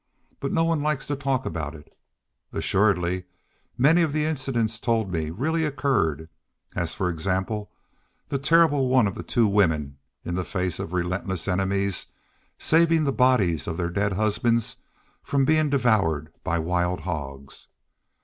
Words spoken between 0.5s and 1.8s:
no one likes to talk about